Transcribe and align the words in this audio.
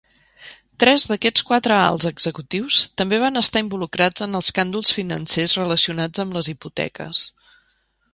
Tres 0.83 1.03
d'aquests 1.09 1.43
quatre 1.49 1.75
alts 1.89 2.07
executius 2.09 2.77
també 3.01 3.19
van 3.23 3.41
estar 3.41 3.63
involucrats 3.65 4.25
en 4.27 4.39
escàndols 4.39 4.95
financers 5.01 5.55
relacionats 5.61 6.25
amb 6.25 6.39
les 6.39 6.51
hipoteques. 6.55 7.23